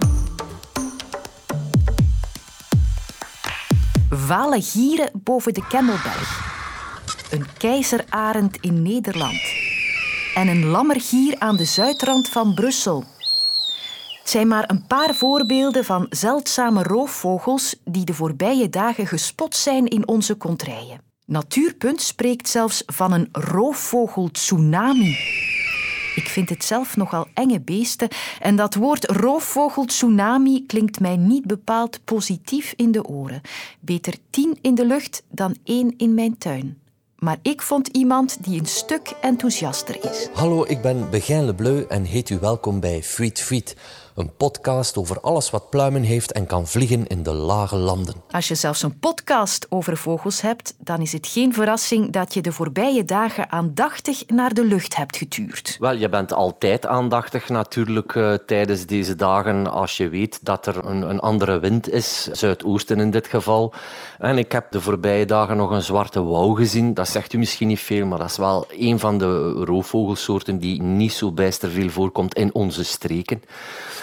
Vale 4.10 4.60
gieren 4.60 5.10
boven 5.12 5.54
de 5.54 5.66
Kemmelberg. 5.68 6.50
Een 7.30 7.46
keizerarend 7.58 8.56
in 8.60 8.82
Nederland. 8.82 9.40
En 10.34 10.48
een 10.48 10.64
lammergier 10.64 11.34
aan 11.38 11.56
de 11.56 11.64
zuidrand 11.64 12.28
van 12.28 12.54
Brussel. 12.54 13.04
Zijn 14.32 14.48
maar 14.48 14.70
een 14.70 14.86
paar 14.86 15.14
voorbeelden 15.14 15.84
van 15.84 16.06
zeldzame 16.10 16.82
roofvogels 16.82 17.76
die 17.84 18.04
de 18.04 18.14
voorbije 18.14 18.68
dagen 18.68 19.06
gespot 19.06 19.56
zijn 19.56 19.86
in 19.86 20.08
onze 20.08 20.34
kontrijen. 20.34 21.00
Natuurpunt 21.26 22.00
spreekt 22.00 22.48
zelfs 22.48 22.82
van 22.86 23.12
een 23.12 23.28
roofvogel-tsunami. 23.32 25.16
Ik 26.14 26.28
vind 26.28 26.48
het 26.48 26.64
zelf 26.64 26.96
nogal 26.96 27.26
enge 27.34 27.60
beesten 27.60 28.08
en 28.40 28.56
dat 28.56 28.74
woord 28.74 29.10
roofvogel-tsunami 29.10 30.66
klinkt 30.66 31.00
mij 31.00 31.16
niet 31.16 31.46
bepaald 31.46 32.04
positief 32.04 32.72
in 32.76 32.92
de 32.92 33.04
oren. 33.04 33.40
Beter 33.80 34.14
tien 34.30 34.58
in 34.60 34.74
de 34.74 34.86
lucht 34.86 35.22
dan 35.30 35.56
één 35.64 35.94
in 35.96 36.14
mijn 36.14 36.38
tuin. 36.38 36.80
Maar 37.22 37.38
ik 37.42 37.62
vond 37.62 37.88
iemand 37.88 38.44
die 38.44 38.60
een 38.60 38.66
stuk 38.66 39.14
enthousiaster 39.20 40.10
is. 40.10 40.28
Hallo, 40.32 40.64
ik 40.68 40.82
ben 40.82 41.10
Begijn 41.10 41.44
Lebleu 41.44 41.84
en 41.88 42.04
heet 42.04 42.30
u 42.30 42.38
welkom 42.38 42.80
bij 42.80 43.02
Friet 43.02 43.40
Friet. 43.40 43.76
Een 44.14 44.36
podcast 44.36 44.96
over 44.96 45.20
alles 45.20 45.50
wat 45.50 45.70
pluimen 45.70 46.02
heeft 46.02 46.32
en 46.32 46.46
kan 46.46 46.66
vliegen 46.66 47.06
in 47.06 47.22
de 47.22 47.32
lage 47.32 47.76
landen. 47.76 48.14
Als 48.30 48.48
je 48.48 48.54
zelfs 48.54 48.82
een 48.82 48.98
podcast 48.98 49.66
over 49.68 49.96
vogels 49.96 50.40
hebt, 50.40 50.74
dan 50.78 51.00
is 51.00 51.12
het 51.12 51.26
geen 51.26 51.54
verrassing 51.54 52.10
dat 52.10 52.34
je 52.34 52.40
de 52.40 52.52
voorbije 52.52 53.04
dagen 53.04 53.50
aandachtig 53.50 54.26
naar 54.26 54.54
de 54.54 54.64
lucht 54.64 54.96
hebt 54.96 55.16
getuurd. 55.16 55.76
Wel, 55.80 55.92
je 55.92 56.08
bent 56.08 56.32
altijd 56.32 56.86
aandachtig 56.86 57.48
natuurlijk 57.48 58.14
uh, 58.14 58.34
tijdens 58.34 58.86
deze 58.86 59.14
dagen 59.14 59.72
als 59.72 59.96
je 59.96 60.08
weet 60.08 60.44
dat 60.44 60.66
er 60.66 60.84
een, 60.84 61.02
een 61.02 61.20
andere 61.20 61.58
wind 61.58 61.90
is, 61.90 62.26
zuidoosten 62.32 63.00
in 63.00 63.10
dit 63.10 63.26
geval. 63.26 63.74
En 64.18 64.38
ik 64.38 64.52
heb 64.52 64.70
de 64.70 64.80
voorbije 64.80 65.24
dagen 65.24 65.56
nog 65.56 65.70
een 65.70 65.82
zwarte 65.82 66.22
wouw 66.22 66.54
gezien. 66.54 66.94
Dat 66.94 67.08
zegt 67.08 67.32
u 67.32 67.38
misschien 67.38 67.68
niet 67.68 67.80
veel, 67.80 68.06
maar 68.06 68.18
dat 68.18 68.30
is 68.30 68.36
wel 68.36 68.66
een 68.70 68.98
van 68.98 69.18
de 69.18 69.50
roofvogelsoorten 69.50 70.58
die 70.58 70.82
niet 70.82 71.12
zo 71.12 71.32
bijster 71.32 71.70
veel 71.70 71.88
voorkomt 71.88 72.34
in 72.34 72.54
onze 72.54 72.84
streken. 72.84 73.42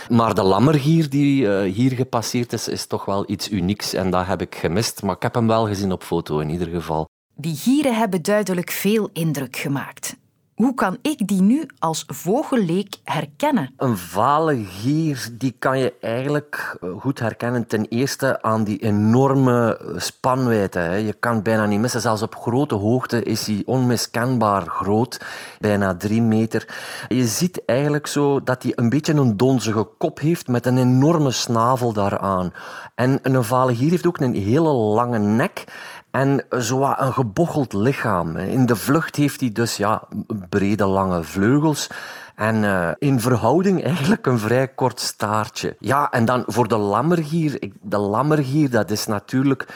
Maar 0.09 0.33
de 0.33 0.43
lammergier 0.43 1.09
die 1.09 1.43
uh, 1.43 1.73
hier 1.73 1.91
gepasseerd 1.91 2.53
is, 2.53 2.67
is 2.67 2.85
toch 2.85 3.05
wel 3.05 3.23
iets 3.27 3.51
unieks. 3.51 3.93
En 3.93 4.09
dat 4.09 4.25
heb 4.25 4.41
ik 4.41 4.55
gemist. 4.55 5.03
Maar 5.03 5.15
ik 5.15 5.21
heb 5.21 5.33
hem 5.33 5.47
wel 5.47 5.67
gezien 5.67 5.91
op 5.91 6.03
foto 6.03 6.39
in 6.39 6.49
ieder 6.49 6.67
geval. 6.67 7.07
Die 7.35 7.55
gieren 7.55 7.95
hebben 7.95 8.21
duidelijk 8.21 8.71
veel 8.71 9.09
indruk 9.13 9.55
gemaakt. 9.55 10.15
Hoe 10.59 10.73
kan 10.73 10.97
ik 11.01 11.27
die 11.27 11.41
nu 11.41 11.65
als 11.79 12.03
vogelleek 12.07 12.95
herkennen? 13.03 13.73
Een 13.77 13.97
vale 13.97 14.55
gier 14.55 15.29
die 15.31 15.55
kan 15.59 15.79
je 15.79 15.93
eigenlijk 16.01 16.77
eh, 16.81 16.89
goed 16.99 17.19
herkennen. 17.19 17.67
Ten 17.67 17.85
eerste 17.85 18.41
aan 18.41 18.63
die 18.63 18.77
enorme 18.77 19.79
spanwijdte. 19.95 20.79
Je 20.79 21.13
kan 21.19 21.41
bijna 21.41 21.65
niet 21.65 21.79
missen. 21.79 22.01
Zelfs 22.01 22.21
op 22.21 22.35
grote 22.35 22.75
hoogte 22.75 23.23
is 23.23 23.47
hij 23.47 23.61
onmiskenbaar 23.65 24.61
groot. 24.67 25.21
Bijna 25.59 25.95
drie 25.95 26.21
meter. 26.21 26.67
Je 27.07 27.27
ziet 27.27 27.65
eigenlijk 27.65 28.07
zo 28.07 28.43
dat 28.43 28.63
hij 28.63 28.71
een 28.75 28.89
beetje 28.89 29.13
een 29.13 29.37
donzige 29.37 29.87
kop 29.97 30.19
heeft 30.19 30.47
met 30.47 30.65
een 30.65 30.77
enorme 30.77 31.31
snavel 31.31 31.93
daaraan. 31.93 32.53
En 32.95 33.19
een 33.21 33.43
vale 33.43 33.75
gier 33.75 33.89
heeft 33.89 34.07
ook 34.07 34.19
een 34.19 34.35
hele 34.35 34.71
lange 34.71 35.19
nek. 35.19 35.65
En 36.11 36.45
zo 36.59 36.93
een 36.97 37.13
gebocheld 37.13 37.73
lichaam. 37.73 38.37
In 38.37 38.65
de 38.65 38.75
vlucht 38.75 39.15
heeft 39.15 39.39
hij 39.39 39.51
dus 39.51 39.77
ja, 39.77 40.03
brede, 40.49 40.85
lange 40.85 41.23
vleugels. 41.23 41.87
En 42.35 42.55
uh, 42.63 42.89
in 42.97 43.19
verhouding 43.19 43.83
eigenlijk 43.83 44.25
een 44.25 44.39
vrij 44.39 44.67
kort 44.67 44.99
staartje. 44.99 45.75
Ja, 45.79 46.11
en 46.11 46.25
dan 46.25 46.43
voor 46.47 46.67
de 46.67 46.77
lammergier. 46.77 47.71
De 47.81 47.97
lammergier, 47.97 48.69
dat 48.69 48.91
is 48.91 49.05
natuurlijk 49.05 49.67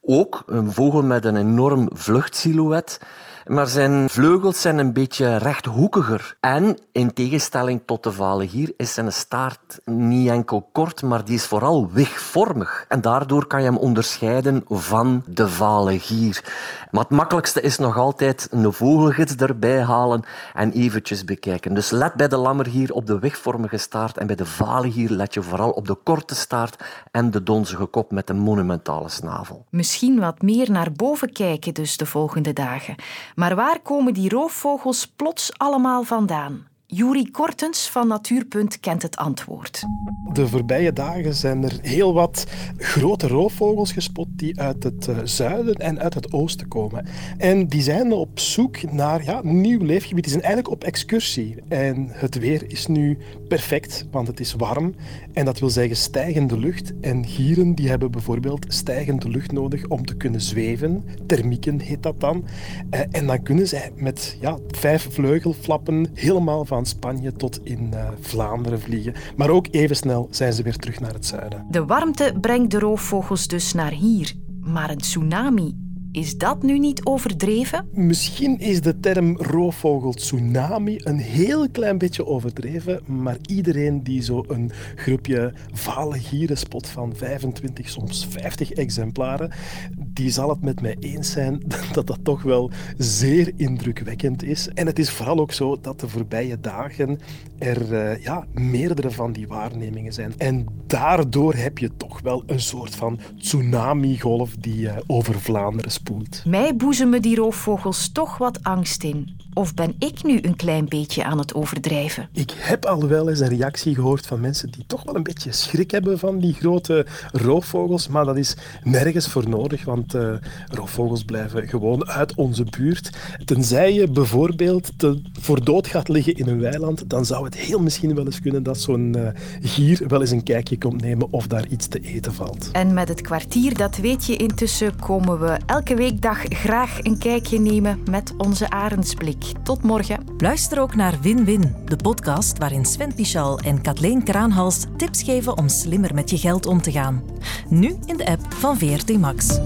ook 0.00 0.42
een 0.46 0.72
vogel 0.72 1.02
met 1.02 1.24
een 1.24 1.36
enorm 1.36 1.88
vluchtsilhouet 1.92 3.00
maar 3.46 3.66
zijn 3.66 4.08
vleugels 4.10 4.60
zijn 4.60 4.78
een 4.78 4.92
beetje 4.92 5.36
rechthoekiger. 5.36 6.36
En 6.40 6.78
in 6.92 7.12
tegenstelling 7.12 7.80
tot 7.84 8.02
de 8.02 8.12
valegier 8.12 8.72
is 8.76 8.94
zijn 8.94 9.12
staart 9.12 9.80
niet 9.84 10.30
enkel 10.30 10.68
kort, 10.72 11.02
maar 11.02 11.24
die 11.24 11.34
is 11.34 11.46
vooral 11.46 11.90
wigvormig. 11.90 12.84
En 12.88 13.00
daardoor 13.00 13.46
kan 13.46 13.60
je 13.60 13.66
hem 13.66 13.76
onderscheiden 13.76 14.64
van 14.68 15.22
de 15.26 15.48
valegier. 15.48 16.42
Maar 16.90 17.02
het 17.02 17.10
makkelijkste 17.10 17.60
is 17.60 17.78
nog 17.78 17.96
altijd 17.96 18.48
een 18.50 18.72
vogelgids 18.72 19.36
erbij 19.36 19.82
halen 19.82 20.22
en 20.54 20.72
eventjes 20.72 21.24
bekijken. 21.24 21.74
Dus 21.74 21.90
let 21.90 22.14
bij 22.14 22.28
de 22.28 22.36
lammergier 22.36 22.92
op 22.92 23.06
de 23.06 23.18
wigvormige 23.18 23.76
staart 23.76 24.18
en 24.18 24.26
bij 24.26 24.36
de 24.36 24.46
valegier 24.46 25.10
let 25.10 25.34
je 25.34 25.42
vooral 25.42 25.70
op 25.70 25.86
de 25.86 25.94
korte 25.94 26.34
staart 26.34 26.84
en 27.10 27.30
de 27.30 27.42
donzige 27.42 27.84
kop 27.84 28.10
met 28.10 28.30
een 28.30 28.38
monumentale 28.38 29.08
snavel. 29.08 29.64
Misschien 29.70 30.20
wat 30.20 30.42
meer 30.42 30.70
naar 30.70 30.92
boven 30.92 31.32
kijken 31.32 31.74
dus 31.74 31.96
de 31.96 32.06
volgende 32.06 32.52
dagen. 32.52 32.94
Maar 33.34 33.54
waar 33.54 33.80
komen 33.80 34.14
die 34.14 34.28
roofvogels 34.28 35.06
plots 35.06 35.58
allemaal 35.58 36.02
vandaan? 36.02 36.66
Juri 36.86 37.30
Kortens 37.30 37.90
van 37.90 38.08
Natuurpunt 38.08 38.80
kent 38.80 39.02
het 39.02 39.16
antwoord. 39.16 39.84
De 40.32 40.48
voorbije 40.48 40.92
dagen 40.92 41.34
zijn 41.34 41.64
er 41.64 41.78
heel 41.82 42.14
wat 42.14 42.46
grote 42.76 43.28
roofvogels 43.28 43.92
gespot 43.92 44.28
die 44.30 44.60
uit 44.60 44.82
het 44.82 45.08
eh, 45.08 45.16
zuiden 45.24 45.74
en 45.74 46.00
uit 46.00 46.14
het 46.14 46.32
oosten 46.32 46.68
komen. 46.68 47.06
En 47.38 47.66
die 47.66 47.82
zijn 47.82 48.12
op 48.12 48.38
zoek 48.38 48.92
naar 48.92 49.24
ja, 49.24 49.40
nieuw 49.42 49.84
leefgebied. 49.84 50.22
Die 50.24 50.32
zijn 50.32 50.44
eigenlijk 50.44 50.74
op 50.74 50.84
excursie. 50.84 51.56
En 51.68 52.08
het 52.10 52.38
weer 52.38 52.70
is 52.70 52.86
nu 52.86 53.18
perfect, 53.48 54.06
want 54.10 54.26
het 54.26 54.40
is 54.40 54.54
warm. 54.54 54.94
En 55.32 55.44
dat 55.44 55.58
wil 55.58 55.70
zeggen 55.70 55.96
stijgende 55.96 56.58
lucht. 56.58 56.92
En 57.00 57.26
gieren 57.26 57.74
die 57.74 57.88
hebben 57.88 58.10
bijvoorbeeld 58.10 58.66
stijgende 58.68 59.28
lucht 59.28 59.52
nodig 59.52 59.86
om 59.86 60.06
te 60.06 60.16
kunnen 60.16 60.40
zweven. 60.40 61.04
Thermieken 61.26 61.80
heet 61.80 62.02
dat 62.02 62.20
dan. 62.20 62.44
Eh, 62.90 63.00
en 63.10 63.26
dan 63.26 63.42
kunnen 63.42 63.68
zij 63.68 63.92
met 63.94 64.36
ja, 64.40 64.58
vijf 64.68 65.08
vleugelflappen 65.10 66.10
helemaal 66.14 66.64
van 66.64 66.73
Spanje 66.82 67.32
tot 67.32 67.60
in 67.62 67.90
uh, 67.94 68.08
Vlaanderen 68.20 68.80
vliegen. 68.80 69.14
Maar 69.36 69.50
ook 69.50 69.66
even 69.70 69.96
snel 69.96 70.28
zijn 70.30 70.52
ze 70.52 70.62
weer 70.62 70.76
terug 70.76 71.00
naar 71.00 71.12
het 71.12 71.26
zuiden. 71.26 71.66
De 71.70 71.84
warmte 71.84 72.34
brengt 72.40 72.70
de 72.70 72.78
roofvogels 72.78 73.48
dus 73.48 73.72
naar 73.72 73.92
hier. 73.92 74.32
Maar 74.60 74.90
een 74.90 74.98
tsunami 74.98 75.83
is 76.14 76.38
dat 76.38 76.62
nu 76.62 76.78
niet 76.78 77.04
overdreven? 77.04 77.88
Misschien 77.92 78.58
is 78.58 78.80
de 78.80 79.00
term 79.00 79.36
roofvogel 79.36 80.12
tsunami 80.12 80.96
een 80.98 81.18
heel 81.18 81.70
klein 81.70 81.98
beetje 81.98 82.26
overdreven, 82.26 83.00
maar 83.06 83.36
iedereen 83.46 84.02
die 84.02 84.22
zo 84.22 84.44
een 84.48 84.70
groepje 84.94 85.52
vale 85.72 86.18
gieren 86.18 86.58
spot 86.58 86.88
van 86.88 87.16
25, 87.16 87.88
soms 87.88 88.26
50 88.30 88.70
exemplaren, 88.70 89.50
die 89.98 90.30
zal 90.30 90.48
het 90.48 90.62
met 90.62 90.80
mij 90.80 90.96
eens 91.00 91.30
zijn 91.30 91.62
dat 91.92 92.06
dat 92.06 92.18
toch 92.22 92.42
wel 92.42 92.70
zeer 92.98 93.52
indrukwekkend 93.56 94.42
is. 94.42 94.68
En 94.68 94.86
het 94.86 94.98
is 94.98 95.10
vooral 95.10 95.38
ook 95.38 95.52
zo 95.52 95.80
dat 95.80 96.00
de 96.00 96.08
voorbije 96.08 96.60
dagen 96.60 97.18
er 97.58 97.92
uh, 97.92 98.22
ja, 98.22 98.46
meerdere 98.52 99.10
van 99.10 99.32
die 99.32 99.46
waarnemingen 99.46 100.12
zijn. 100.12 100.32
En 100.36 100.66
daardoor 100.86 101.54
heb 101.54 101.78
je 101.78 101.90
toch 101.96 102.20
wel 102.20 102.42
een 102.46 102.60
soort 102.60 102.94
van 102.94 103.18
tsunami-golf 103.38 104.56
die 104.56 104.80
uh, 104.80 104.96
over 105.06 105.40
Vlaanderen 105.40 105.90
spoelt. 106.04 106.42
Mij 106.44 106.76
boezemen 106.76 107.22
die 107.22 107.36
roofvogels 107.36 108.12
toch 108.12 108.38
wat 108.38 108.62
angst 108.62 109.04
in. 109.04 109.36
Of 109.54 109.74
ben 109.74 109.94
ik 109.98 110.22
nu 110.22 110.38
een 110.42 110.56
klein 110.56 110.88
beetje 110.88 111.24
aan 111.24 111.38
het 111.38 111.54
overdrijven? 111.54 112.28
Ik 112.32 112.52
heb 112.56 112.84
al 112.84 113.06
wel 113.06 113.28
eens 113.28 113.40
een 113.40 113.48
reactie 113.48 113.94
gehoord 113.94 114.26
van 114.26 114.40
mensen 114.40 114.70
die 114.70 114.84
toch 114.86 115.02
wel 115.04 115.16
een 115.16 115.22
beetje 115.22 115.52
schrik 115.52 115.90
hebben 115.90 116.18
van 116.18 116.38
die 116.38 116.52
grote 116.52 117.06
roofvogels, 117.32 118.08
maar 118.08 118.24
dat 118.24 118.36
is 118.36 118.56
nergens 118.82 119.28
voor 119.28 119.48
nodig, 119.48 119.84
want 119.84 120.14
uh, 120.14 120.34
roofvogels 120.68 121.24
blijven 121.24 121.68
gewoon 121.68 122.06
uit 122.06 122.34
onze 122.34 122.64
buurt. 122.64 123.10
Tenzij 123.44 123.92
je 123.92 124.10
bijvoorbeeld 124.10 124.90
te, 124.96 125.22
voor 125.40 125.64
dood 125.64 125.86
gaat 125.86 126.08
liggen 126.08 126.34
in 126.34 126.48
een 126.48 126.60
weiland, 126.60 127.10
dan 127.10 127.26
zou 127.26 127.44
het 127.44 127.56
heel 127.56 127.80
misschien 127.80 128.14
wel 128.14 128.24
eens 128.24 128.40
kunnen 128.40 128.62
dat 128.62 128.80
zo'n 128.80 129.14
uh, 129.16 129.28
gier 129.60 130.08
wel 130.08 130.20
eens 130.20 130.30
een 130.30 130.42
kijkje 130.42 130.78
komt 130.78 131.00
nemen 131.00 131.32
of 131.32 131.46
daar 131.46 131.66
iets 131.66 131.86
te 131.86 132.00
eten 132.00 132.34
valt. 132.34 132.68
En 132.72 132.94
met 132.94 133.08
het 133.08 133.20
kwartier, 133.20 133.76
dat 133.76 133.96
weet 133.96 134.26
je 134.26 134.36
intussen, 134.36 135.00
komen 135.00 135.40
we 135.40 135.58
elke 135.66 135.94
weekdag 135.94 136.42
graag 136.48 136.98
een 137.02 137.18
kijkje 137.18 137.60
nemen 137.60 137.98
met 138.10 138.32
onze 138.36 138.70
arendsblik. 138.70 139.43
Tot 139.62 139.82
morgen. 139.82 140.24
Luister 140.38 140.80
ook 140.80 140.94
naar 140.94 141.18
Win-Win, 141.20 141.74
de 141.84 141.96
podcast 141.96 142.58
waarin 142.58 142.84
Sven 142.84 143.14
Pichal 143.14 143.58
en 143.58 143.80
Kathleen 143.80 144.22
Kraanhals 144.22 144.84
tips 144.96 145.22
geven 145.22 145.58
om 145.58 145.68
slimmer 145.68 146.14
met 146.14 146.30
je 146.30 146.38
geld 146.38 146.66
om 146.66 146.82
te 146.82 146.92
gaan. 146.92 147.22
Nu 147.68 147.96
in 148.06 148.16
de 148.16 148.26
app 148.26 148.54
van 148.54 148.78
VRT 148.78 149.18
Max. 149.18 149.58